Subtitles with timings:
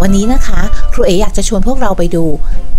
[0.00, 0.60] วันนี้นะคะ
[0.92, 2.24] ครูเออยากจะชวนพวกเราไปดู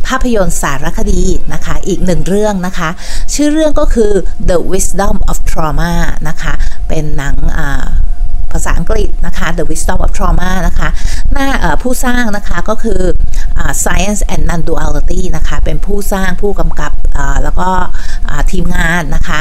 [0.07, 1.21] ภาพยนตร์สารคดี
[1.53, 2.89] นะคะ อีกหนึ่งเรื่องนะคะ
[3.33, 4.11] ชื่อเรื่องก็คือ
[4.49, 5.93] The Wisdom of Trauma
[6.27, 6.53] นะคะ
[6.87, 7.85] เป็นหนังอ่า
[8.51, 10.89] ภาษาอังกฤษนะคะ The Wisdom of Trauma นะคะ
[11.33, 11.47] หน้า
[11.81, 13.01] ผู้สร้างนะคะก็คือ
[13.83, 16.91] Science and Non-Duality นะคะ เป็นผู้สร้างผู้กำกับ
[17.43, 17.69] แล้วก็
[18.51, 19.39] ทีมงานนะคะ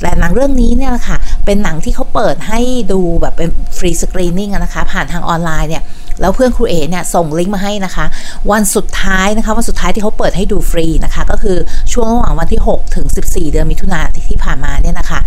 [0.00, 1.16] แต่หนังเรื่องนี้เนี่ยค่ะ
[1.46, 2.60] เป็นหนังที่เขาเปิดให้
[2.92, 3.48] ดูแบบเป็น
[3.78, 5.84] ฟรีสกรีนนิ่งนะคะ ผ่านทางออนไลน์เนี่ย
[6.20, 8.06] แล้วเพื่อนครูเอเนี่ยส่งลิงก์มาให้นะคะ
[8.52, 11.56] วันสุดท้ายนะคะวันสุดท้ายที่เขาเปิดให้ดูฟรีนะคะ ก็คือ
[11.92, 15.20] ช่วงระหว่างวันที่ 6 ถึง 14 เดือนมิถุนาที่ผ่านมาเนี่ยนะคะ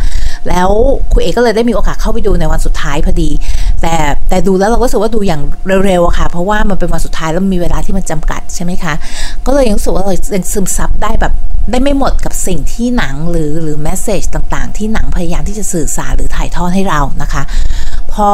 [0.48, 0.70] แล้ว
[1.12, 3.30] ครูเอกก็เลยได้มีโอกาสเข้าไปดูในวันสุดท้ายพอดี
[3.82, 3.96] แต่
[4.30, 5.42] แต่ดูแล้วเราก็รู้สึกว่าดูอย่าง
[5.86, 8.94] เร็วๆค่ะ เพราะว่ามันเป็นวันสุดท้ายแล้วมีเวลาที่มันจำกัดใช่ไหมคะ
[9.46, 11.34] ก็เลยยังรู้สึกว่าเรายังซึมซับได้แบบ
[11.72, 17.44] ได้ไม่หมดกับสิ่งที่หนังหรือหรือแมสเซจต่างๆ ที่หนังพยายามที่จะสื่อสารหรือถ่ายทอดให้เรานะคะ
[18.14, 18.30] พอ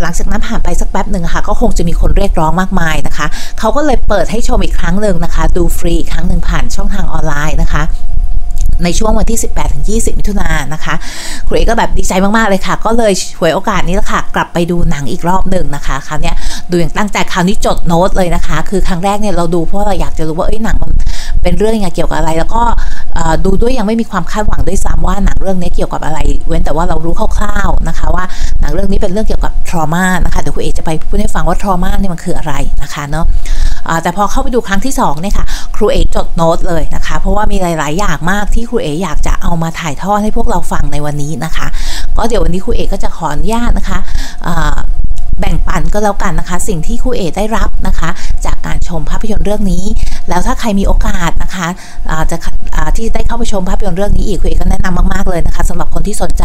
[0.00, 3.26] หลังจากนั้นผ่านไปสักแป๊บหนึ่งค่ะ ก็คงจะมีคนเรียกร้องมากมายนะคะ
[3.58, 7.82] เขาก็เลยเปิดให้ชมอีกครั้งหนึ่งนะคะ ดูฟรีอีกครั้งหนึ่งผ่านช่องทางออนไลน์นะคะ
[8.84, 10.94] ในช่วงวันที่ 18ถึง20 มิถุนายนนะคะ
[11.46, 16.32] ครูเอก็แบบดีใจมาก ๆ เลยค่ะ ก็เลยหวยโอกาสนี้ละค่ะ กลับไปดูหนังอีกรอบหนึ่งนะคะคราวนี้
[16.70, 20.90] ดูอย่างตั้งใจคราวนี้จดโน้ตเลยนะคะ คือครั้งแรกเนี่ยเราดูเพราะเราอยากจะรู้ว่าเอ้ยหนังมัน
[21.42, 22.62] เป็นเรื่องยังไงเกี่ยวกับอะไร แล้วก็
[23.44, 28.24] ดูด้วยยังไม่มีความคาดหวังด้วยซ้ำว่าหนังเรื่องนี้เกี่ยวกับอะไร เว้นแต่ว่าเรารู้คร่าวๆนะคะ ว่า
[28.60, 33.26] หนังเรื่องนี้เป็นเรื่องเกี่ยวกับทรมานะคะเดี๋ยวครูเอกจะไปพูดให้ฟังว่าทรมาเนี่ยมันคืออะไรนะคะเนาะ
[34.02, 41.66] แต่พอเข้าไปดูครั้งที่2เนี่ยค่ะครูเอกจดโน้ตเลยนะคะ เพราะว่ามีหลาย ๆ อย่างมากที่ครูเอกอยากจะเอามาถ่ายทอดให้พวกเราฟังในวันนี้นะคะ
[42.16, 43.98] ก็เดี๋ยววันนี้ครูเอกก็จะขออนุญาตนะคะ
[45.40, 48.10] แบ่งปันก็แล้วกันนะคะ สิ่งที่ครูเอได้รับนะคะ
[48.46, 49.84] จากการชมภาพยนตร์เรื่องนี้
[50.28, 51.68] แล้วถ้าใครมีโอกาสนะคะ
[52.30, 52.36] จะ
[52.96, 56.42] ที่ได้เข้าไปชมภาพยนตร์เรื่องนี้อีกครูเอก็แนะนำมากๆเลยนะคะสำหรับคนที่สนใจ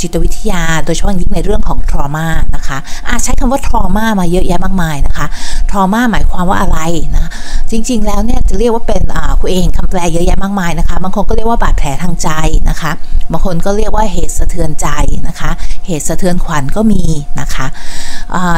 [0.00, 5.26] จิตวิทยา โดยเฉพาะยิ่งในเรื่องของ trauma นะคะะใช้คำว่า trauma มาเยอะแยะมากมายนะคะ
[5.70, 6.78] trauma หมายความว่าอะไร
[7.16, 7.26] นะ
[7.70, 9.02] จริง ๆ แล้วเนี่ยจะเรียกว่าเป็น
[9.40, 12.28] ครูเอเห็นคำแปลเยอะแยะมากมายนะคะบางคนก็เรียกว่าบาดแผลทางใจ
[12.68, 12.92] นะคะ
[13.32, 14.88] บางคนก็เรียกว่าเหตุสะเทือนใจ
[15.28, 15.50] นะคะ
[15.86, 17.04] เหตุสะเทือนขวัญก็มี
[17.40, 17.66] นะคะ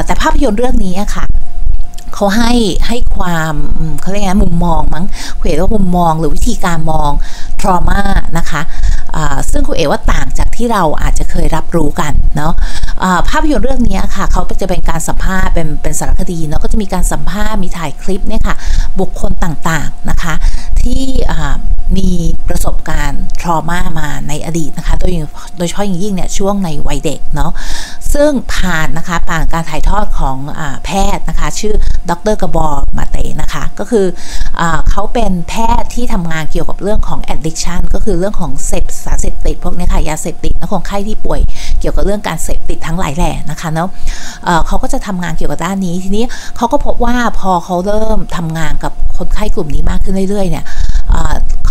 [0.05, 1.27] แต่ภาพยนตร์เรื่องนี้ค่ะ
[2.15, 2.53] เขาให้
[2.89, 3.55] ให้ความ
[4.01, 5.05] เขาเรียกไงมุมมองมั้ง
[5.39, 7.11] คุยว่ามุมมองหรือวิธีการมอง
[7.61, 8.01] ทรมา
[8.39, 8.63] นะคะ
[9.51, 12.53] ซึ่งคุณเอ๋ว่าต่างจากที่เราอาจจะเคยรับรู้กันเนาะ
[13.29, 18.57] ภาพยนตร์เรื่องนี้ค่ะเขาจะเป็นการสัมภาษณ์เป็นเป็นสารคดีเนาะก็จะมีการสัมภาษณ์มีถ่ายคลิปเนี่ยค่ะ
[19.01, 20.35] บุคคลต่างๆนะคะ
[20.83, 21.05] ที่
[21.97, 22.11] มี
[22.49, 25.13] ประสบการณ์ทรมามาในอดีตนะคะ โดย
[25.59, 27.53] โดยเฉพาะอย่างยิ่งเนี่ยช่วงในวัยเด็กเนาะ
[28.15, 31.75] ซึ่งผ่านนะคะผ่านการถ่ายทอดของอแพทย์นะคะ ชื่อ
[32.11, 34.07] ดรกระบอมาเตนะคะ ก็คือ
[34.61, 41.41] อเขาเป็นแพทย์ที่ทำงานเกี่ยวกับเรื่องของ addiction ก็คือเรื่องของเสพสารเสพติดพวกนี้ค่ะยาเสพติดและคนไข้ที่ป่วย
[41.81, 43.89] เกี่ยวกับเรื่องการเสพติดทั้งหลายแหล่นะคะเนาะ
[44.67, 46.25] เขาก็จะทำงานเกี่ยวกับด้านนี้ทีนี้
[46.57, 50.65] เขาก็พบว่าพอเขาเริ่มทำงานกับคนไข้กลุ่มนี้มากขึ้นเรื่อยๆเนี่ย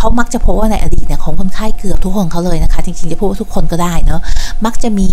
[0.04, 4.22] เขามักจะพบว่าในอดีตเนี่ยของคนไข้เกือบทุกคนเขาเลยนะคะ จริงๆจะพูดว่าทุกคนก็ได้เนาะ
[4.66, 5.10] มักจะมี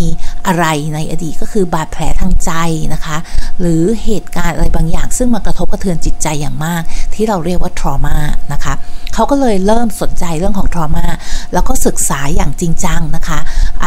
[0.47, 2.51] อะไรในอดีตก็คือบาดแผลทางใจ
[2.93, 3.17] นะคะ
[3.59, 6.81] หรือเหตุการณ์อะไรบางอย่าง ซึ่งมากระทบกระเทือนจิตใจอย่างมาก
[7.13, 8.17] ที่เราเรียกว่าทรมา
[8.53, 8.73] นะคะ
[9.13, 11.05] เขาก็เลยเริ่มสนใจเรื่องของทรมา
[11.53, 13.39] แล้วก็ศึกษาอย่างจริงจังนะคะ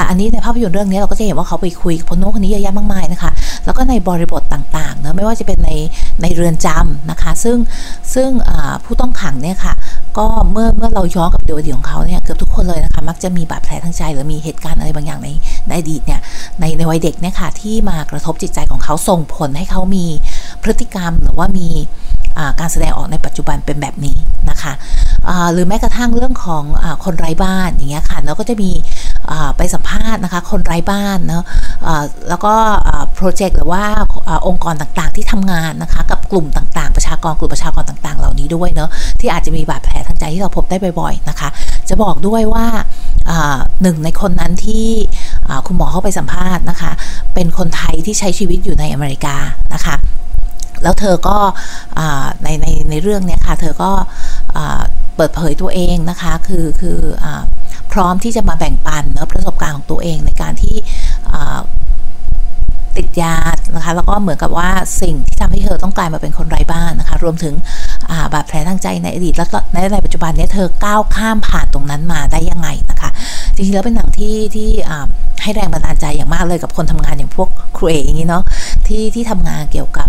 [0.08, 3.30] อันนี้ในภาพยนตร์เรื่องนี้เราก็จะเห็นว่าเขาไปคุยกับคนโน้นคนนี้เยอะแยะมากมายนะคะ
[3.64, 5.70] แล้วก็ในบริบทต่างๆเนะไม่ว่าจะเป็นใน
[6.22, 7.56] ในเรือนจำนะคะ ซึ่ง
[8.14, 8.28] ซึ่ง
[8.84, 9.74] ผู้ต้องขังเนี่ยค่ะ
[10.18, 15.28] ก็เมื่อเมื่อเราย้อนกลับไปดูอดีตของเขาเนี่ยเกือบทุกคนเลยนะคะมักจะมีบาดแผลทางใจ หรือมีเหตุการณ์อะไรบางอย่างใน
[15.68, 16.20] ในอดีตเนี่ย
[16.60, 20.06] ในในวัยเด็กเนี่ยค่ะที่มากระทบจิตใจของเขาส่งผลให้เขามี
[20.62, 21.68] พฤติกรรมหรือว่ามี
[22.60, 24.16] การแสดงออกในปัจจุบันเป็นแบบนี้
[24.50, 24.72] นะคะ
[25.52, 28.70] หรือแม้กระทั่งเรื่องของอคนไร้บ้านอย่างเงี้ยค่ะแล้วก็จะมี
[29.56, 31.44] ไปสัมภาษณ์นะคะคนไร้บ้านเนาะ
[32.28, 32.54] แล้วก็
[33.14, 33.82] โปรเจกต์หรือว่า
[34.46, 38.90] องค์กรต่างๆที่ทำงานนะคะกับกลุ่มต่างๆ ประชากรกลุ่มประชากรต่างๆ เหล่านี้ด้วยเนาะ
[39.20, 41.48] ที่อาจจะมีบาดแผลทางใจที่เราพบได้บ่อยๆนะคะ
[41.88, 42.66] จะบอกด้วยว่า
[43.82, 44.86] หนึ่งในคนนั้นที่
[45.66, 46.92] คุณหมอเข้าไปสัมภาษณ์นะคะ
[47.34, 49.36] เป็นคนไทยที่ใช้ชีวิตอยู่ในอเมริกา
[49.74, 49.94] นะคะ
[50.82, 51.36] แล้วเธอก็
[52.42, 53.90] ในในในเรื่องนี้ค่ะ เธอก็
[55.16, 57.26] เปิดเผยตัวเองนะคะ คือคืออ
[57.92, 60.76] พร้อมที่จะมาแบ่งปันเนะประสบการณ์ของตัวเองในการที่
[62.96, 63.36] ติดยา
[63.74, 64.70] นะคะ แล้วก็เหมือนกับว่า
[65.02, 67.54] สิ่งที่ทำให้เธอต้องกลายมาเป็นคนไร้บ้านนะคะ รวมถึง
[68.32, 73.10] บาดแผลทางใจในอดีต แล้วก็ในในปัจจุบันนี้เธอก้าวข้ามผ่านตรงนั้นมาได้ยังไงนะคะ
[73.54, 74.69] จริงๆแล้วเป็นหนังที่ที่
[75.43, 78.45] ให้แรงบันดาลใจอย่างมากเลยกับคนทำงานอย่างพวกครูเออย่างนี้เนาะ
[78.87, 80.09] ที่ที่ทำงานเกี่ยวกับ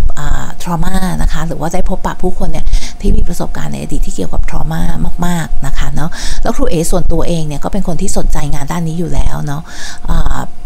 [0.61, 2.65] ทรมานะคะ หรือว่าได้พบปะผู้คนเนี่ย
[3.01, 4.81] ที่มีประสบการณ์ในอดีตที่เกี่ยวกับทรมา
[5.25, 6.09] มาก ๆนะคะเนาะ
[6.43, 9.61] แล้วครูเอส่วนตัวเองเนี่ยก็เป็นคนที่สนใจงานด้านนี้อยู่แล้วเนาะ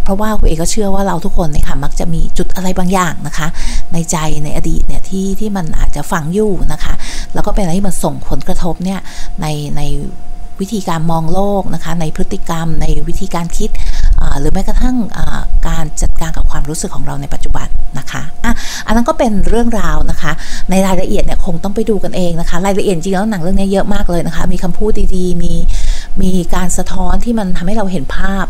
[0.04, 3.48] เพราะว่าครูเอก็เชื่อว่าเราทุกคนเนี่ยค่ะมักจะมีจุดอะไรบางอย่างนะคะ
[3.94, 6.94] ในใจในอดีตเนี่ยที่ที่มันอาจจะฝังอยู่นะคะ
[7.34, 9.00] แล้วก็เป็นอะไรที่มันส่งผลกระทบเนี่ย
[9.42, 9.46] ใน
[9.78, 9.82] ใน
[10.62, 13.70] วิธีการมองโลกนะคะในพฤติกรรมในวิธีการคิด
[14.40, 14.96] หรือแม้กระทั่ง
[15.68, 17.68] การจัดการกับความรู้สึกของเราในปัจจุบัน
[18.00, 18.54] นะคะอะ
[18.88, 20.32] อันนั้นก็เป็นเรื่องราวนะคะ
[20.70, 25.54] ในรายละเอียดเนี่ยคงต้องไปดูกันเองนะคะรายละเอียดจริงแล้วหนังเรื่องนี้เยอะมากเลยนะคะ มีคำพูดดีๆ มี
[26.22, 28.46] มีการสะท้อนที่มันทำให้เราเห็นภาพ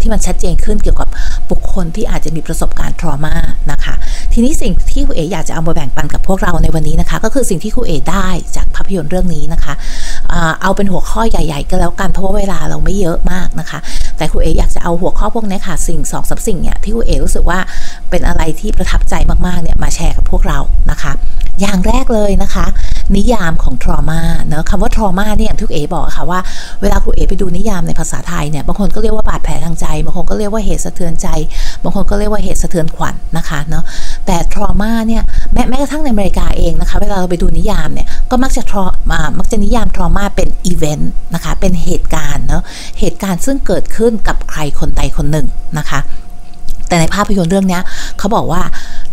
[0.00, 1.08] ที่มันชัดเจนขึ้นเกี่ยวกับ
[1.50, 3.34] บุคคลที่อาจจะมีประสบการณ์ทรมา
[3.72, 3.94] นะคะ
[4.32, 9.74] ทีนี้สิ่งที่ครูเอ๋อยากจะเอามาแบ่งปันกับพวกเราในวันนี้นะคะ ก็คือสิ่งที่ครูเอ๋ได้จากภาพยนตร์เรื่องนี้นะคะ
[10.62, 13.78] เอาเป็นหัวข้อใหญ่ ๆ ก็แล้วกันเพราะว่าเวลาเราไม่เยอะมากนะคะ
[14.20, 17.58] แต่ครูเออยากจะเอาหัวข้อพวกนี้ค่ะ สิ่งสองสาสิ่งเนี่ยที่ครูเอรู้สึกว่า
[18.10, 19.14] เป็นอะไรที่ประทับใจ
[19.46, 20.58] มากๆเนี่ยมาแชร์กับพวกเรา
[20.90, 21.12] นะคะ
[21.60, 22.66] อย่างแรกเลยนะคะ
[23.16, 26.40] นิยามของ trauma เนะคำว่า trauma เนี่ยอย่างที่ครูเอบอกค่ะว่า
[26.80, 31.28] เวลาครูเอไปดูนิยามในภาษาไทยเนี่ยบางคนก็เรียกว่าบาดแผลทางใจบางคนก็เรียกว่าเหตุสะเทือนใจ
[31.82, 33.84] บางคนก็เรียกว่าเหตุสะเทือนขวัญนนะคะเนาะ
[34.26, 35.22] แต่ trauma เนี่ย
[35.52, 38.78] แม้แม้กระทั่งในอเมริกาเองนะคะ เวลาเราไปดูนิยามเนี่ยก็มักจะทร
[39.10, 42.62] มามักจะนิยาม trauma เป็น event นะคะเป็นเหตุการณ์เนาะ
[43.00, 45.46] เหตุการณ์ซึ่งเกิดขึ้นกับใครคนใดคนหนึ่ง
[45.78, 46.00] นะคะ
[46.88, 47.80] แต่ในภาพยนตร์เรื่องนี้
[48.18, 48.62] เขาบอกว่า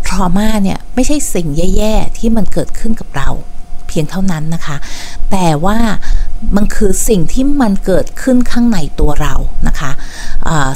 [0.08, 3.30] trauma เนี่ยไม่ใช่สิ่งแย่ๆที่มันเกิดขึ้นกับเรา
[3.88, 4.78] เพียงเท่านั้นนะคะ
[5.32, 5.78] แต่ว่า
[6.56, 9.34] มันคือสิ่งที่มันเกิดขึ้นข้างในตัวเรา
[9.68, 9.92] นะคะ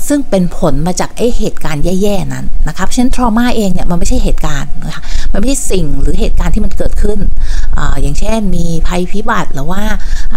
[0.08, 5.04] ซึ่งเป็นผลมาจากไอเหตุการณ์แย่ๆนั้นนะคะเพราะฉะนั้น trauma เองเนี่ยมันไม่ใช่เหตุการณ์นะคะ
[5.34, 7.20] มันไม่ใช่สิ่งหรือเหตุการณ์ที่มันเกิดขึ้น
[8.02, 9.82] อย่างเช่นมีภัยพิบัติหรือว่า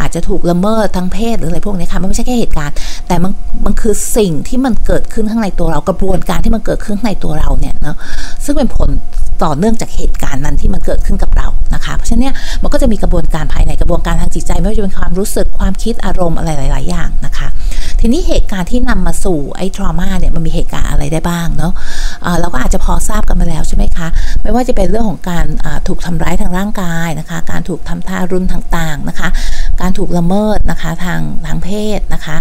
[0.00, 2.74] อาจจะถูกละเมิดทางเพศหรืออะไรพวกนี้ค่ะมันไม่ใช่แค่เหตุการณ์
[3.08, 3.32] แต่มัน
[3.64, 7.96] มันคือสิ่งที่มันเกิดขึ้นข้างในตัวเรากระบวนการที่มันเกิดขึ้นข้างในตัวเราเนี่ยเนาะ
[8.44, 8.88] ซึ่งเป็นผล
[9.44, 17.48] ต่อเนื่องจากเหตุการณ์นั้นที่มันเกิดขึ้นกับเรานะคะเพราะฉะนั้นเนี่ยมันก็จะมีกระบวนการภายในกระบวนการทางจิตใจไม่ว่าจะเป็นความรู้สึกความคิดอารมณ์อะไรหลาย ๆ อย่างนะคะ
[18.00, 24.08] ทีนี้เหตุการณ์ที่นำมาสู่ไอ้ทรมาเนี่ยมันมีเหตุการณ์อะไรได้บ้างเนาะะเราก็อาจจะพอทราบกันมาแล้วใช่ไหมคะ
[24.42, 25.46] ไม่ว่าจะเป็นเรื่องของการ
[25.88, 29.28] ถูกทำร้ายทางร่างกายนะคะ การถูกทำทารุณต่างๆนะคะ
[29.80, 32.36] การถูกละเมิดนะคะทางทางเพศนะคะ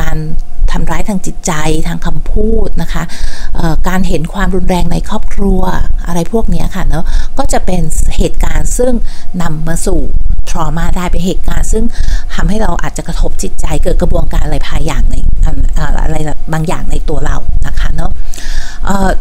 [0.00, 0.16] การ
[0.72, 1.52] ทำร้ายทางจิตใจ
[1.88, 3.02] ทางคำพูดนะคะ
[3.88, 5.62] การเห็นความรุนแรงในครอบครัว
[6.06, 7.04] อะไรพวกนี้ค่ะเนาะ
[7.38, 7.80] ก็จะเป็น
[8.18, 8.92] เหตุการณ์ซึ่ง
[9.42, 10.00] นำมาสู่
[10.50, 11.84] ทรมาได้เป็นเหตุการณ์ ซึ่ง
[12.34, 15.14] ทำให้เราอาจจะกระทบจิตใจเกิดกระบวนการอะไรพายอย่างใน
[16.04, 16.16] อะไร
[16.52, 18.10] บางอย่างในตัวเรานะคะเนาะ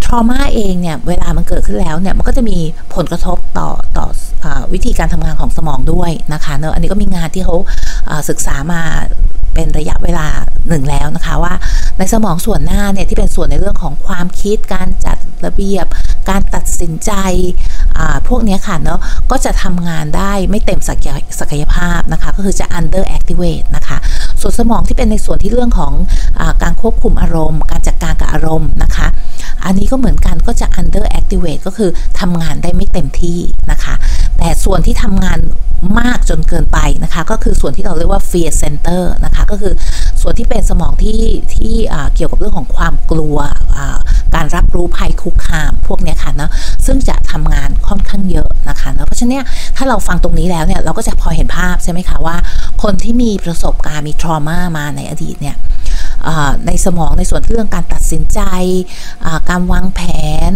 [0.05, 2.57] ทรมาเองเนี่ยเวลามันเกิดขึ้นแล้วเนี่ยมันก็จะมี
[2.95, 4.05] ผลกระทบต่อต่อ
[4.45, 7.55] อวิธีการทำงานของสมองด้วยนะคะเนาะอันนี้ก็มีงานที่เขา
[8.29, 8.81] ศึกษามา
[9.53, 10.27] เป็นระยะเวลา
[10.69, 11.53] หนึ่งแล้วนะคะว่า
[11.97, 15.85] ในสมองส่วนหน้าเนี่ยที่เป็นส่วนในเรื่องของความคิด การจัดระเบียบ
[16.29, 17.11] การตัดสินใจ
[18.27, 18.99] พวกนี้ค่ะเนาะ
[19.31, 20.79] ก็จะทำงานได้ไม่เต็ม
[21.39, 23.97] ศักยภาพนะคะ ก็คือจะ under activate นะคะ
[24.41, 25.93] ส่วนสมองที่เป็นในส่วนที่เรื่องของ
[26.39, 29.07] อการควบคุมอารมณ์ การจัดการกับอารมณ์นะคะ
[29.63, 33.39] อันนี้ก็เหมือนกันก็จะ under activate ก็คือทำงานได้ไม่เต็มที่
[33.71, 33.95] นะคะ
[34.37, 35.39] แต่ส่วนที่ทำงาน
[35.99, 39.73] มากจนเกินไปนะคะ ก็คือส่วนที่เราเรียกว่า fear center นะคะ ก็คือ
[40.21, 41.21] ส่วนที่เป็นสมองที่
[41.55, 41.73] ที่
[42.15, 43.37] เกี่ยวกับเรื่องของความกลัว
[44.35, 46.51] การรับรู้ภัยคุกคามพวกนี้ค่ะเนาะ
[46.85, 49.43] ซึ่งจะทำงานค่อนข้างเยอะนะคะเนาะเพราะฉะนั้น
[49.77, 52.37] ถ้าเราฟังตรงนี้แล้วเนี่ยเราก็จะพอเห็นภาพใช่ไหมคะว่า
[52.83, 55.55] คนที่มีประสบการณ์มีทรมามาในอดีตเนี่ย
[56.67, 58.39] ในสมองในส่วนเรื่องการตัดสินใจ
[59.49, 60.01] การวางแผ
[60.49, 60.51] น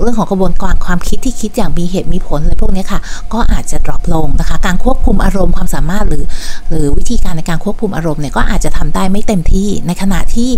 [0.00, 3.00] เรื่องของกระบวนการความคิดที่คิดอย่างมีเหตุมีผลอะไรพวกนี้ค่ะ
[3.32, 6.24] ก็อาจจะดรอปลงนะคะ การควบคุมอารมณ์ความสามารถหรือ
[6.70, 10.50] หรือวิธีการในการควบคุมอารมณ์เนี่ยก็อาจจะทำได้ไม่เต็มที่ ในขณะที่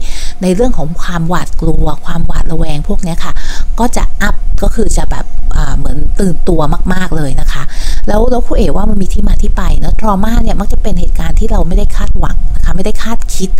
[0.43, 3.33] ในเรื่องของความหวาดกลัว ความหวาดระแวงพวกนี้ค่ะ
[3.79, 5.27] ก็จะอัพก็คือจะแบบ
[5.79, 6.61] เหมือนตื่นตัว
[6.95, 7.63] มาก ๆเลยนะคะ
[8.09, 13.51] แล้วแล้วครูเอ๋ว่ามันมีที่มาที่ไปนะทรมาเนี่ยมักจะเป็นเหตุการณ์ที่เราไม่ได้คาดหวังนะคะ ไม่ได้คาดคิด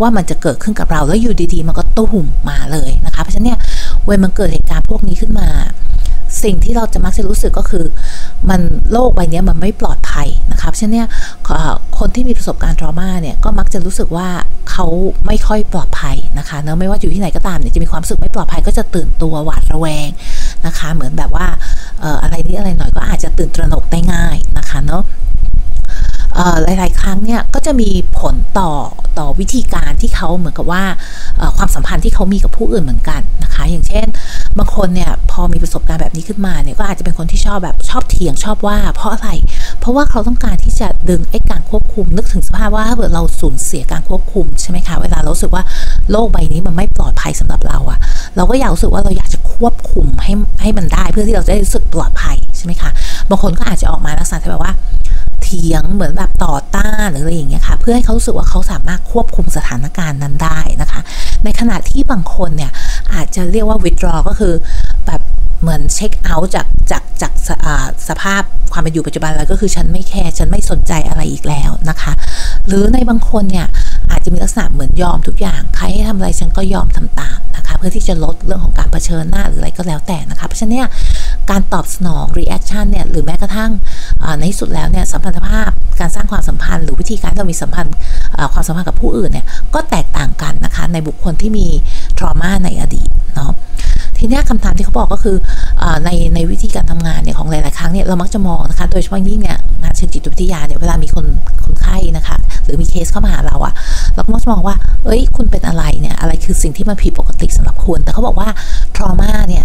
[0.00, 3.58] ว่าว่ามันจะเกิดขึ้นกับเราแล้วอยู่ดีๆ มันก็ตุ้มมาเลยนะคะเพราะฉะนั้นเนี่ย
[4.04, 5.48] เวลมันเกิดเหตุการณ์พวกนี้ขึ้นมา
[6.44, 7.84] สิ่งที่เราจะมักจะรู้สึกก็คือ
[8.50, 8.60] มัน
[8.92, 11.08] โลกใบนี้มันไม่ปลอดภัยนะคะเพราะฉะนั้นเนี่ย
[11.98, 14.28] คนที่มีประสบการณ์ทรมาเนี่ยก็มักจะรู้สึกว่า
[14.70, 14.86] เขา
[15.26, 20.08] ไม่ค่อยปลอดภัยนะคะเนอะไม่ว่าอยู่ที่ไหนก็ตามเนี่ยจะมีความรู้สึกไม่ปลอดภัยก็จะตื่นตัวหวาดระแวง
[20.66, 21.46] นะคะ เหมือนแบบว่า
[22.22, 25.04] อะไรนิดอะไรหน่อยก็อาจจะตื่นตระหนกได้ง่ายนะคะเนาะ
[26.64, 28.72] หลาย ๆ ครั้งเนี่ยก็จะมีผลต่อ
[29.18, 30.82] ต่อวิธีการที่เขาเหมือนกับว่า
[31.56, 34.06] ความสัมพันธ์ที่เขามีกับผู้อื่นเหมือนกันนะคะ อย่างเช่น
[34.58, 39.30] บางคนเนี่ยพอมีประสบการณ์แบบนี้ขึ้นมาเนี่ยก็อาจจะเป็นคนที่ชอบแบบชอบเถียงชอบว่า เพราะอะไร
[39.80, 45.62] เพราะว่าเขาต้องการที่จะดึงไอ้การควบคุม นึกถึงสภาพว่าถ้าเกิดเราสูญเสียการควบคุมใช่ไหมคะเวลาเราสึกว่า
[46.10, 47.98] โลกใบนี้มันไม่ปลอดภัยสำหรับเราอะ
[48.36, 52.90] เราก็อยากรู้สึกว่าเราอยากจะควบคุมให้ให้มันได้เพื่อที่เราจะได้รู้สึกปลอดภัยใช่ไหมคะ
[53.28, 54.72] บางคนก็อาจจะออกมาลักษณะแบบว่า
[55.42, 61.00] เถียงเหมือนแบบต่อต้านหรืออะไรอย่างเงี้ยค่ะ เพื่อให้เขารู้สึกว่าเขาสามารถควบคุมสถานการณ์นั้นได้นะคะ
[61.44, 62.70] ในขณะที่บางคนเนี่ย
[63.14, 64.54] อาจจะเรียกว่า withdraw ก็คือ
[65.06, 65.20] แบบ
[65.60, 67.32] เหมือนเช็คเอาท์จากจากจาก
[68.08, 72.12] สภาพความเป็นอยู่ปัจจุบันแล้วก็คือฉันไม่แคร์ฉันไม่สนใจอะไรอีกแล้วนะคะ
[72.66, 73.66] หรือในบางคนเนี่ย
[74.10, 80.88] อาจจะมีลักษณะเหมือนยอมทุกอย่างใครให้ทำอะไรฉันก็ยอมทำตามนะคะ เพื่อที่จะลดเรื่องของการเผชิญหน้าหรืออะไรก็แล้วแต่นะคะ เพราะฉะนั้นเนี่ย
[81.50, 83.70] การตอบสนอง reaction เนี่ยหรือแม้กระทั่ง
[84.38, 87.94] ในที่สุดแล้วเนี่ยสัมพันธภาพการสร้างความสัมพันธ์ หรือวิธีการเรามีสัมพันธ์
[88.52, 91.66] ความสัมพันธ์กับผู้อื่นเนี่ยก็แตกต่างกันนะคะในบุคคลที่มี
[92.18, 93.52] ทรมาในอดีตเนาะ
[94.18, 95.36] ทีนี้คำถามที่เขาบอกก็คือ
[95.82, 101.26] อในในวิธีการทำงานเนี่ยของหลาย ๆ ครั้งเนี่ยเรามักจะมองนะคะ โดยเฉพาะยิ่งเนี่ยงานเชิงจิตวิทยาเนี่ยเวลามีคน
[101.64, 103.74] คนไข้นะคะ หรือมีเคสเข้ามาหาเราอะ
[104.14, 108.48] เราก็มักจะมองว่า เอ้ย คุณเป็นอะไรเนี่ย อะไรคือสิ่งที่มันผิดปกติสำหรับคุณ แต่เขาบอกว่า
[108.96, 109.64] trauma เนี่ย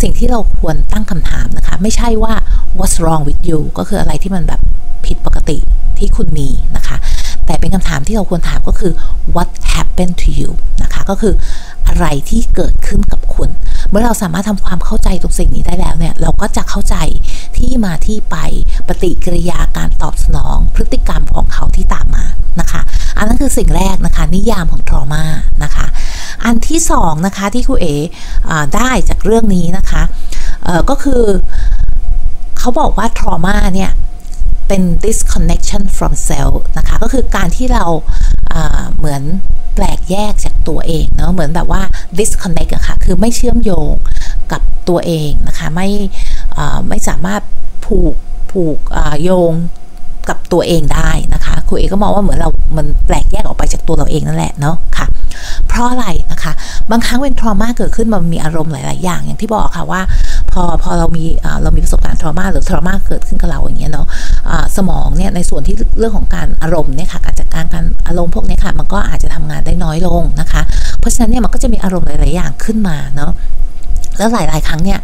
[0.00, 2.34] สิ่งที่เราควรตั้งคำถามนะคะ ไม่ใช่ว่า
[2.78, 4.60] what's wrong with you ก็คืออะไรที่มันแบบ
[5.06, 5.56] ผิดปกติ
[5.98, 6.96] ที่คุณมีนะคะ
[7.46, 8.92] แต่เป็นคำถามที่เราควรถามก็คือ
[9.34, 10.50] what happened to you
[10.82, 11.34] นะคะ ก็คือ
[11.86, 13.50] อะไรที่เกิดขึ้นกับคุณ
[13.90, 16.96] เมื่อเราสามารถทำความเข้าใจตรงสิ่งนี้ได้แล้วเนี่ย เราก็จะเข้าใจ
[17.56, 18.36] ที่มาที่ไป
[18.88, 22.24] ปฏิกิริยาการตอบสนอง พฤติกรรมของเขาที่ตามมา
[22.60, 22.80] นะคะ
[23.16, 25.24] อันนั้นคือสิ่งแรกนะคะ นิยามของทรมา
[25.64, 25.86] นะคะ
[26.44, 27.86] อันที่สองนะคะที่ครูเอ
[28.76, 30.02] ได้จากเรื่องนี้นะคะ
[30.90, 31.22] ก็คือ
[32.58, 33.90] เขาบอกว่าทรมาเนี่ย
[34.68, 37.84] เป็น disconnection from self นะคะ ก็คือการที่เรา
[38.96, 39.22] เหมือน
[39.74, 41.82] แปลกแยกจากตัวเองเนาะเหมือนแบบว่า
[42.18, 43.92] disconnect อะค่ะคือไม่เชื่อมโยง
[44.52, 45.88] กับตัวเองนะคะไม่
[46.88, 47.42] ไม่สามารถ
[47.84, 48.14] ผูก
[48.50, 48.78] ผูก
[49.22, 49.52] โยง
[50.28, 55.06] กับตัวเองได้นะคะ รูเอก็มองว่าเหมือนเรา มันแปลกแยกออกไปจากตัวเราเองนั่นแหละเนาะค่ะ
[55.68, 56.52] เพราะอะไรนะคะ
[56.90, 60.00] บางครั้งเป็นทรมาเกิดขึ้นมันมีอารมณ์หลาย ๆ อย่างอย่างที่บอกค่ะว่า
[60.50, 61.24] พอพอเรามี
[61.62, 64.06] เรามีประสบการณ์ทรมาหรือทรมาเกิดขึ้นกับเราอย่างเงี้ยเนาะ
[64.76, 70.62] สมองเนี่ยในส่วนที่เรื่องของการอารมณ์เนี่ยค่ะการจัดการการอารมณ์พวกนี้ค่ะ มันก็อาจจะทำงานได้น้อยลงนะคะ
[70.98, 73.30] เพราะฉะนั้นเนี่ยมันก็จะมีอารมณ์หลาย ๆ อย่างขึ้นมาเนาะ
[74.18, 74.98] แล้วหลายๆครั้งเนี่ย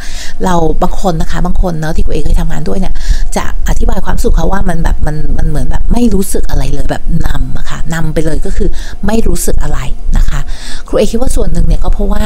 [0.45, 2.95] เราบางคนนะคะบางคนเนาะที่กูเองเคยทำงานด้วยเนี่ย
[3.37, 8.69] จะอธิบายความสุขเขาว่ามันแบบมันมันเหมือนแบบไม่รู้สึกอะไรเลยแบบนำอะค่ะนำไปเลยก็คือ
[9.07, 9.79] ไม่รู้สึกอะไร
[10.17, 10.41] นะคะ
[10.89, 12.25] ครูเอคิดว่าส่วนหนึ่งเนี่ยก็เพราะว่า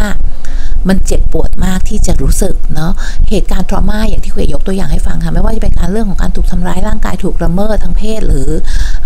[0.89, 2.93] มันเจ็บปวดมากที่จะรู้สึกเนาะ
[3.31, 8.49] เหตุการณ์ทรมาอย่างที่ครูเอยกตัวอย่างให้ฟังค่ะไม่ว่าจะเป็นการเรื่องของการถูกทำร้ายร่างกายถูกละเมิดทางเพศ หรือ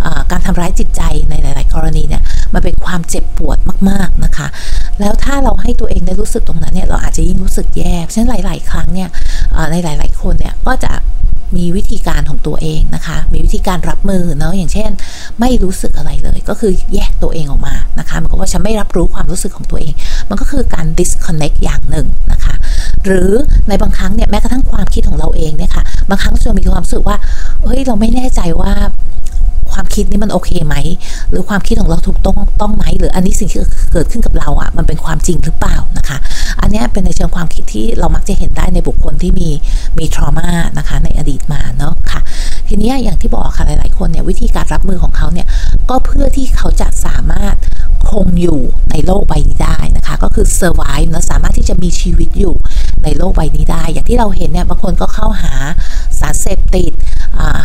[0.04, 2.23] อการทำร้ายจิตใจในหลาย ๆ กรณีเนี่ย
[2.55, 3.59] มันเป็นความเจ็บปวด
[3.90, 4.49] มากๆนะคะ
[5.00, 9.09] แล้วถ้าเราให้ตัวเองได้รู้สึกตรงนั้นเนี่ยเราอาจจะยิ่งรู้สึกแย่ฉะนั้นหลาย ๆ ครั้งเนี่ย
[9.73, 10.93] ในหลาย ๆ คนเนี่ยก็จะ
[11.57, 14.90] มีวิธีการของตัวเองนะคะ มีวิธีการรับมือเนาะ อย่างเช่น
[15.40, 19.93] ไม่รู้สึกอะไรเลย ก็คือแยกตัวเองออกมานะคะมันก็ว่าฉันไม่รับรู้ความรู้สึกของตัวเอง
[20.28, 22.55] มันก็คือการ disconnect อย่างหนึ่งนะคะ
[23.05, 23.31] หรือ
[23.69, 27.17] ในบางครั้งเนี่ยแม้กระทั่งความคิดของเราเองเนี่ยค่ะ บางครั้งจะมีความรู้สึกว่า
[27.62, 28.73] เฮ้ย เราไม่แน่ใจว่า
[29.78, 30.76] ความคิดนี้มันโอเคไหม
[31.30, 33.61] หรือความคิดของเราถูกต้องต้องไหม หรืออันนี้สิ่งที่
[33.92, 36.18] เกิดขึ้นกับเราอะ่ะ มันเป็นความจริงหรือเปล่านะคะ
[36.61, 39.49] อันนี้เป็นในเชิงความคิดที่เรามักจะเห็นได้ในบุคคลที่มี
[39.99, 42.20] มีทรมานะคะในอดีตมาเนาะค่ะ
[42.69, 45.47] ทีนี้อย่างที่บอกค่ะหลาย ๆ คนเนี่ยวิธีการรับมือของเขาเนี่ย
[45.91, 47.57] ก็เพื่อที่เขาจะสามารถ
[48.11, 48.61] คงอยู่
[48.91, 52.55] ในโลกใบนี้ได้นะคะ ก็คือ survive นะสามารถที่จะมีชีวิตอยู่
[53.05, 55.55] ในโลกใบนี้ได้ อย่างที่เราเห็นเนี่ยบางคนก็เข้าหา
[56.21, 56.93] สารเสพติด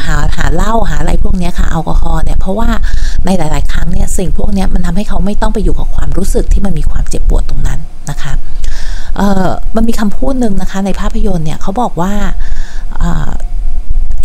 [0.06, 2.70] หาหาเหล้าหาอะไรพวกนี้ค่ะแอลกอฮอล์เนี่ยเพราะว่า
[3.26, 7.80] ในหลาย ๆ ครั้งเนี่ยสิ่งพวกนี้มันทำให้เขาไม่ต้องไปอยู่กับความรู้สึกที่มันมีความเจ็บปวดตรงนั้น
[8.10, 8.34] นะคะ
[9.76, 12.14] มันมีคำพูดหนึ่งนะคะในภาพยนตร์เนี่ยเขาบอกว่า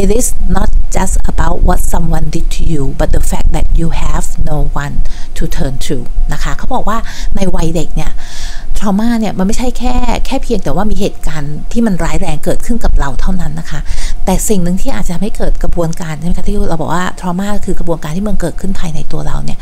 [0.03, 0.27] it is
[0.57, 4.59] not just about what someone did to you but the fact that you have no
[4.83, 4.97] one
[5.37, 5.97] to turn to
[6.33, 6.99] นะคะเขาบอกว่า
[7.37, 8.11] ในวัยเด็กเนี่ย
[8.79, 9.95] ทรมาเนี่ยมันไม่ใช่แค่
[10.27, 13.81] แค่เพียงแต่ว่ามีเหตุการณ์ที่มันร้ายแรงเกิดขึ้นกับเราเท่านั้นนะคะ
[14.25, 19.59] แต่สิ่งหนึ่งที่อาจจะทำให้เกิดกระบวนการใช่ไหมคะที่เราบอกว่าทรมาคือกระบวนการที่มันเกิดขึ้นภายในตัวเราเนี่ย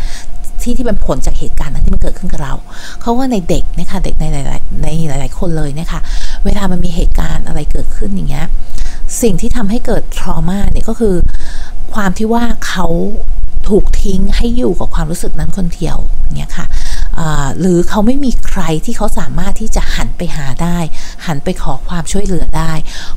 [0.63, 2.55] ที่ที่เป็นผลจากเหตุการณ์นั้นที่มันเกิดขึ้นกับเรา
[3.01, 6.01] เขาว่าในเด็กนะคะเด็กในหลายๆในหลาย ๆ คนเลยเนี่ยค่ะ
[6.45, 8.47] เวลามันมีเหตุการณ์อะไรเกิดขึ้นอย่างเงี้ย
[9.23, 11.15] สิ่งที่ทำให้เกิดทรมาเนี่ยก็คือ
[11.95, 12.87] ความที่ว่าเขา
[13.69, 15.99] ถูกทิ้งให้อยู่กับความรู้สึกนั้นคนเดียว
[16.37, 16.67] เนี่ยค่ะ
[17.61, 20.79] หรือเขาไม่มีใครที่เขาสามารถที่จะหันไปหาได้
[21.27, 22.73] หันไปขอความช่วยเหลือได้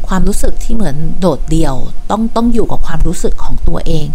[0.08, 1.76] ความรู้สึกที่เหมือนโดดเดี่ยว
[2.12, 4.08] ต้องต้องอยู่กับความรู้สึกของตัวเอง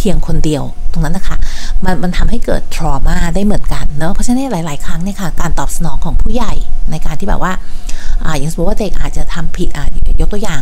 [0.00, 1.36] พียงคนเดียวตรงนั้นนะคะ
[1.84, 6.52] มันมันทำให้เกิดทรมาได้เหมือนกันเนอะเพราะฉะนั้นหลาย ๆ ครั้งเนี่ยค่ะการตอบสนองของผู้ใหญ่
[6.90, 7.52] ในการที่แบบว่า
[8.24, 9.86] อ่าอย่างสมมติว่าเด็กอาจจะทำผิดอ่า
[10.20, 10.60] ยกตัวอย่าง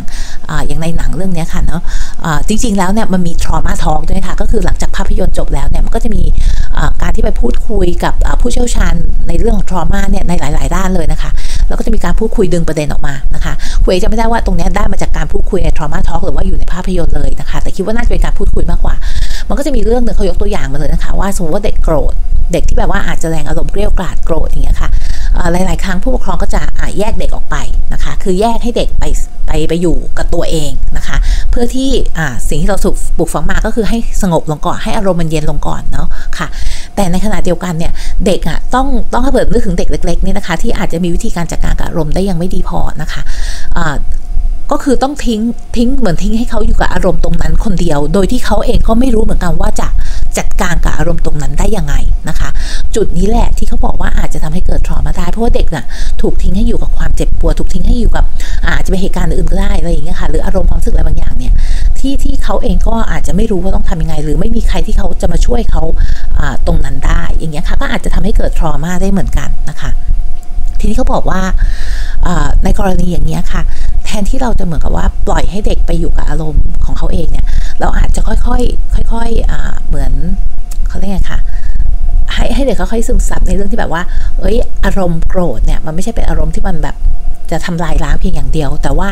[0.49, 1.81] อ่าอย่างในหนังเรื่องนี้ค่ะเนาะ
[2.25, 6.23] อ่าจริง ๆ แล้วเนี่ยมันมีทรมาทอกด้วยค่ะ ก็คือหลังจากภาพยนตร์จบแล้วเนี่ยมันก็จะมี
[7.01, 8.93] การที่ไปพูดคุยกับผู้เชี่ยวชาญ
[9.27, 11.31] ในเรื่องของทรมาเนี่ยในหลาย ๆ ด้านเลยนะคะ
[11.69, 18.95] แล้วก็จะมีการพูดคุยดึงประเด็นออกมานะคะคุยจะไม่ได้ว่าตรงนี้ได้มาจากการพูดคุยใน trauma talk หรือว่าอยู่ในภาพยนตร์เลยนะคะ แต่คิดว่าน่าจะเป็นการพูดคุยมากกว่า
[19.49, 22.13] มันก็จะมีเรื่องหนึ่งเขายกตัวอย่างมาเลยนะคะ ว่าสมมติว่าเด็กโกรธ
[22.53, 24.89] เด็กที่แบบว่าอาจจะแรงอารมณ์เกลี้ยวกราดโกรธอย่างเงี้ยค่ะ
[25.51, 26.61] หลาย ๆ ครั้งผู้ปกครองก็จะ
[26.99, 27.55] แยกเด็กออกไป
[27.93, 29.03] นะคะ คือแยกให้เด็กไป
[29.47, 31.17] ไปไปอยู่กับตัวเองนะคะ
[31.49, 31.89] เพื่อที่
[32.49, 36.07] สิ่งที่เราสุกปลูกฝังมาก็คือให้สงบลงก่อนให้อารมณ์มันเย็นลงก่อนเนาะ
[36.37, 36.47] ค่ะ
[36.95, 37.93] แต่ในขณะเดียวกันเนี่ย
[38.25, 43.21] เด็กอะต้องต้องให้เปิดนึกถึงเด็กเล็กๆนี่นะคะ ที่อาจจะมีวิธีการจัดการกับอารมณ์ได้ยังไม่ดีพอนะคะ
[44.71, 45.41] ก็คือต้องทิ้ง
[45.75, 49.87] ทิ้งเหมือนทิ้งให้เขาอยู่กับอารมณ์ตรงนั้นคนเดียว โดยที่เขาเองก็ไม่รู้เหมือนกันว่าจะ
[50.37, 51.95] จัดการกับอารมณ์ตรงนั้นได้ยังไง
[52.29, 52.49] นะคะ
[52.95, 55.85] จุดนี้แหละที่เขาบอกว่าอาจจะทำให้เกิดทรมาได้เพราะว่าเด็กน่ะ
[56.21, 58.25] ถูกทิ้งให้อยู่กับความเจ็บปวดถูกทิ้งให้อยู่กับ
[58.75, 61.53] อาจจะเป็นเหตุการณ์อื่นก็ได้อะไรอย่างเงี้ยค่ะหรืออารมณ์ความรู้สึกอะไรบางอย่างเนี่ย
[61.99, 65.83] ที่ที่เขาเองก็อาจจะไม่รู้ว่าต้องทำยังไง หรือไม่มีใครที่เขาจะมาช่วยเขา
[66.67, 69.91] ตรงนั้นได้อย่างเงี้ยค่ะก็อาจจะทำให้เกิดทรมาได้เหมือนกันนะคะ
[70.79, 71.41] ทีนี้เขาบอกว่า
[72.63, 73.61] ในกรณีอย่างนี้ค่ะ
[74.05, 77.45] แทนที่เราจะเหมือนกับว่าปล่อยให้เด็กไปอยู่กับอารมณ์ของเขาเองเนี่ย
[77.79, 80.11] เราอาจจะค่อยๆค่อยๆเหมือน
[80.89, 81.39] เขาเรียกไงคะ
[82.33, 84.03] ให้ให้เด็กค่อยๆซึมซับในเรื่องที่แบบว่า
[84.39, 86.95] เอ้ย อารมณ์โกรธเนี่ยมันไม่ใช่เป็นอารมณ์ที่มันแบบ
[87.51, 89.09] จะทำลายล้างเพียงอย่างเดียว แต่ว่า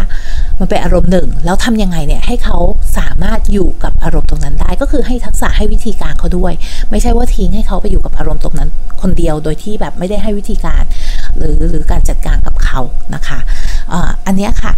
[0.60, 2.58] มันเป็นอารมณ์หนึ่ง แล้วทำยังไงเนี่ยให้เขา
[2.98, 6.54] สามารถอยู่กับอารมณ์ตรงนั้นได้ ก็คือให้ทักษะให้วิธีการเขาด้วย
[6.92, 8.70] ไม่ใช่ว่าทิ้งให้เขาไปอยู่กับอารมณ์ตรงนั้น
[9.02, 10.84] คนเดียวโดยที่แบบไม่ได้ให้วิธีการ
[11.38, 12.80] หรือหรือการจัดการกับเขา
[13.16, 13.40] นะคะ
[14.26, 14.72] อันนี้ค่ะ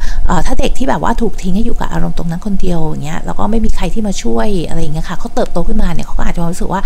[0.45, 6.81] ถ้าเด็กที่แบบว่าถูกทิ้งให้อยู่กับอารมณ์ตรงนั้นคนเดียวอย่างเงี้ยแล้วก็ไม่มีใครที่มาช่วยอะไรอย่างเงี้ยค่ะเขาเติบโตขึ้นมาเนี่ยเขาก็อาจจะรู้สึกว่า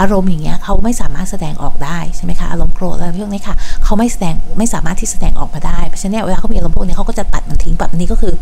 [0.00, 8.34] อารมณ์อย่างเงี้ยเขาไม่สามารถแสดงออกได้ใช่ไหมคะอารมณ์โกรธอะไรพวกนี้ค่ะเขาไม่แสดงไม่สามารถที่แสดงออกมาได้เพราะฉะนั้นเวลาเขามีอารมณ์พวกนี้เขาก็จะตัดมันทิ้งแบบนี้ก็คือ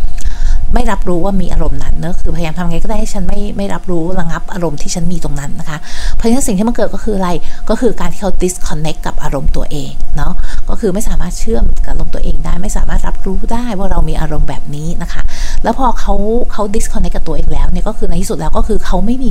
[0.75, 5.79] ไม่รับรู้ว่ามีอารมณ์นั้นเนอะคือพยายามทำไงก็ได้ให้ฉันไม่ไม่รับรู้ระงับอารมณ์ที่ฉันมีตรงนั้นนะคะ
[6.21, 7.31] เพราะฉะนั้นสิ่งที่มันเกิดก็คืออะไร
[7.71, 10.33] ก็คือการที่เขา disconnect กับอารมณ์ตัวเองเนาะ
[10.69, 15.23] ก็คือไม่สามารถเชื่อมกับอารมณ์ตัวเองได้ ไม่สามารถรับรู้ได้ว่าเรามีอารมณ์แบบนี้นะคะ
[15.63, 16.15] แล้วพอเขา
[16.53, 19.31] เขา disconnect กับตัวเองแล้วเนี่ย ก็คือในที่สุดแล้วก็คือเขาไม่มี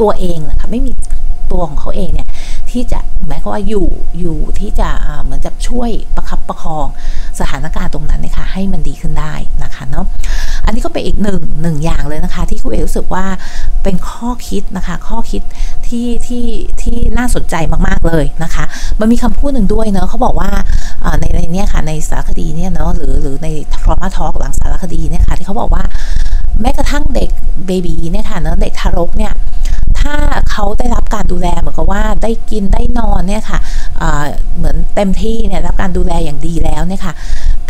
[0.00, 0.92] ตัวเองนะคะ ไม่มี
[1.52, 2.28] ตัวของเขาเองเนี่ย
[2.70, 3.86] ที่จะหมายความว่าอยู่
[4.18, 4.88] อยู่ที่จะ
[5.22, 6.86] เหมือนจะช่วยประคับประคอง
[7.40, 10.06] สถานการณ์ตรงนั้นนะคะให้มันดีขึ้นได้นะคะเนาะ
[10.64, 13.24] อันนี้ก็เป็นอีกหนึ่งหนึ่งอย่างเลยนะคะ ที่คุณเอรู้สึกว่า
[13.82, 15.42] เป็นข้อคิดนะคะ ข้อคิด
[15.86, 16.46] ที่ที่
[16.82, 17.54] ที่น่าสนใจ
[17.88, 18.64] มากๆเลยนะคะ
[19.00, 20.50] มันมีคำพูดหนึ่งด้วยเนาะเขาบอกว่า
[21.20, 25.84] ในในนี้ค่ะในสารคดีเนี่ยเนาะหรือหรือในทรมาทอกหลังสารคดีเนี่ยค่ะที่เขาบอกว่า
[26.60, 27.30] แม้กระทั่งเด็ก
[27.66, 29.32] เบบีเนี่ยค่ะเนาะเด็กทารกเนี่ย
[30.00, 30.14] ถ้า
[30.50, 33.58] เขาได้รับการดูแลเหมือนกับว่าได้กินได้นอนเนี่ยค่ะ
[34.56, 37.14] เหมือนเต็มที่เนี่ยรับการดูแลอย่างดีแล้วเนี่ยค่ะ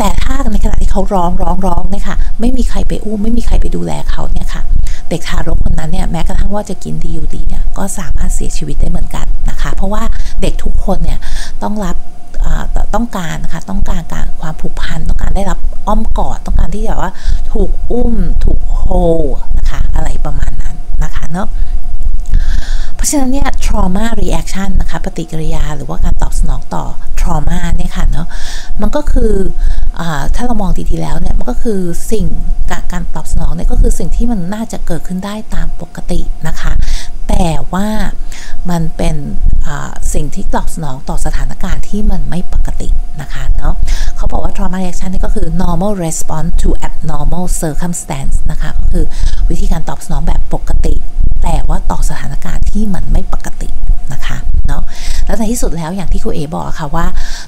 [0.03, 4.61] แต่ถ้าในขณะที่เขาร้องร้องร้องเนี่ยค่ะ ไม่มีใครไปอุ้มไม่มีใครไปดูแลเขาเนี่ยค่ะ
[5.09, 10.03] เด็กทารกคนนั้นเนี่ยแม้กระทั่งว่าจะกินดีอยู่ดีเนี่ยก็สามารถเสียชีวิตได้เหมือนกันนะคะ เพราะว่า
[10.41, 11.19] เด็กทุกคนเนี่ย
[11.63, 11.97] ต้องรับ
[12.95, 17.11] ต้องการนะคะต้องการการความผูกพันต้องการได้รับอ้อมกอดต้องการที่จะว่า
[17.51, 18.13] ถูกอุ้ม
[18.45, 18.83] ถูกโฮ
[19.57, 21.72] นะคะ อะไรประมาณนั้นนะคะเนาะราะ
[23.13, 26.85] ฉะนั้นเนี่ย trauma reaction นะคะ ปฏิกิริยาหรือว่าการตอบสนองต่อ
[27.19, 28.27] trauma เนี่ยค่ะเนาะ
[28.81, 29.33] มันก็คือ
[29.99, 30.01] อ
[30.35, 31.79] ถ้าเรามองดีๆแล้วเนี่ย มันก็คือ
[32.11, 32.25] สิ่ง
[32.71, 36.73] การการตอบสนองเนี่ยก็คือสิ่งที่มันน่าจะเกิดขึ้นได้ตามปกตินะคะ
[37.29, 37.87] แต่ว่า
[38.69, 39.15] มันเป็น
[40.13, 42.89] สิ่งที่ตอบสนองต่อสถานการณ์ที่มันไม่ปกติ
[43.21, 43.73] นะคะเนาะ
[44.15, 49.05] เขาบอกว่า trauma reaction นี่ก็คือ normal response to abnormal circumstance นะคะ ก็คือ
[49.49, 50.95] วิธีการตอบสนองแบบปกติ
[51.43, 53.69] แต่ว่าต่อสถานการณ์ที่มันไม่ปกติ
[54.13, 54.83] นะคะเนาะ
[55.25, 57.05] แล้วในที่สุดแล้วอย่างที่ครูเอบอกค่ะว่า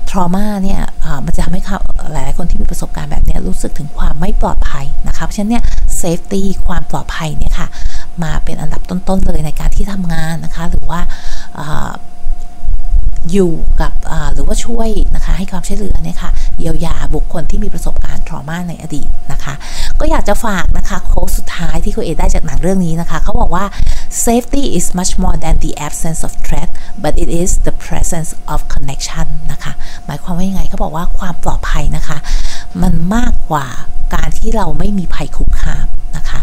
[0.09, 0.81] ทรมาเนี่ย
[1.25, 1.61] มันจะทำให้
[2.11, 5.63] หลายๆคนที่มีประสบการณ์แบบนี้รู้สึกถึงความไม่ปลอดภัยนะคะเพราะฉะนั้นเนี่ย
[5.97, 7.67] เซฟตี้ความปลอดภัยเนี่ยค่ะ
[8.23, 10.99] มาเป็นอันดับต้นๆเลยในการที่ทำงานนะคะ หรือว่า
[13.31, 13.91] อยู่กับ
[14.33, 19.53] หรือว่าช่วยนะคะให้ความช่วยเหลือเนี่ยค่ะเยียวยาบุคคลที่มีประสบการณ์ทรมาในอดีตนะคะ
[19.99, 23.65] ก็อยากจะฝากนะคะโค้ดสุดท้ายที่คุณเอได้จากหนังเรื่องนี้นะคะเขาบอกว่า
[24.25, 26.69] safety is much more than the absence of threat
[27.03, 29.73] but it is the presence of connection นะคะ
[30.05, 32.17] หมายความว่ายังไงเขาบอกว่าความปลอดภัยนะคะ
[32.83, 33.67] มันมากกว่า
[34.15, 35.85] การที่เราไม่มีภัยคุกคาม
[36.17, 36.41] นะคะ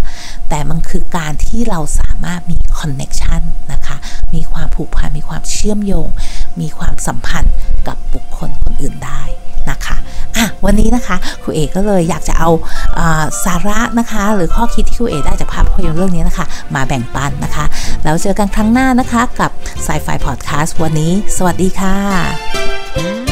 [0.48, 3.42] แต่มันคือการที่เราสามารถมีคอนเน็ชัน
[3.72, 3.96] นะคะ
[4.34, 6.08] มีความผูกพัน มีความเชื่อมโยง
[6.60, 7.54] มีความสัมพันธ์
[7.86, 9.22] กับบุคคลคนอื่นได้
[9.70, 9.96] นะคะ
[10.36, 12.50] อะวันนี้นะคะครูเอกก็เลยอยากจะเอา
[12.98, 17.64] อาสาระนะคะ หรือข้อคิดที่ครูเอกได้จากภาพยนตร์เรื่องนี้นะคะ มาแบ่งปันนะคะ
[18.04, 19.50] แล้วเจอกันครั้งหน้านะคะกับ
[19.86, 23.31] Sci-Fi Podcast วันนี้ สวัสดีค่ะ